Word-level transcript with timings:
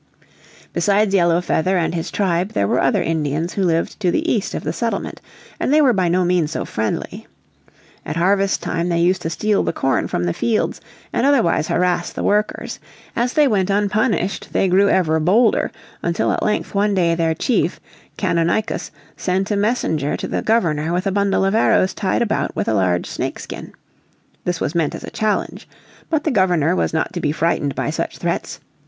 Besides 0.73 1.13
Yellow 1.13 1.41
Feather 1.41 1.77
and 1.77 1.93
his 1.93 2.09
tribe 2.09 2.53
there 2.53 2.67
were 2.67 2.81
other 2.81 3.03
Indians 3.03 3.53
who 3.53 3.61
lived 3.63 3.99
to 3.99 4.09
the 4.09 4.27
east 4.31 4.55
of 4.55 4.63
the 4.63 4.73
settlement, 4.73 5.21
and 5.59 5.71
they 5.71 5.79
were 5.79 5.93
by 5.93 6.09
no 6.09 6.25
means 6.25 6.49
so 6.49 6.65
friendly. 6.65 7.27
At 8.03 8.15
harvest 8.15 8.63
time 8.63 8.89
they 8.89 8.97
used 8.99 9.21
to 9.21 9.29
steal 9.29 9.61
the 9.61 9.71
corn 9.73 10.07
from 10.07 10.23
the 10.23 10.33
fields 10.33 10.81
and 11.13 11.23
otherwise 11.23 11.67
harass 11.67 12.11
the 12.11 12.23
workers. 12.23 12.79
As 13.15 13.33
they 13.33 13.47
went 13.47 13.69
unpunished 13.69 14.51
they 14.53 14.67
grew 14.67 14.89
ever 14.89 15.19
bolder 15.19 15.71
until 16.01 16.31
at 16.31 16.41
length 16.41 16.73
one 16.73 16.95
day 16.95 17.13
their 17.13 17.35
chief, 17.35 17.79
Canonicus, 18.17 18.89
sent 19.15 19.51
a 19.51 19.55
messenger 19.55 20.17
to 20.17 20.27
the 20.27 20.41
Governor 20.41 20.93
with 20.93 21.05
a 21.05 21.11
bundle 21.11 21.45
of 21.45 21.53
arrows 21.53 21.93
tied 21.93 22.23
about 22.23 22.55
with 22.55 22.67
a 22.67 22.73
large 22.73 23.05
snakeskin. 23.05 23.71
This 24.45 24.59
was 24.59 24.73
meant 24.73 24.95
as 24.95 25.03
a 25.03 25.11
challenge. 25.11 25.69
But 26.09 26.23
the 26.23 26.31
Governor 26.31 26.75
was 26.75 26.91
not 26.91 27.13
to 27.13 27.19
be 27.21 27.31
frightened 27.31 27.75
by 27.75 27.91
such 27.91 28.17
threats. 28.17 28.59